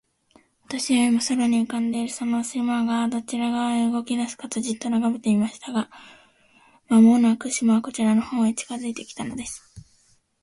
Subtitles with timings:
[0.63, 5.71] 私は、今、空に浮んでいるその島が、どちら側へ動きだすかと、じっと眺めていました。
[5.71, 5.91] が、
[6.89, 9.61] 間もなく、島はこちらの方へ近づいて来たのです。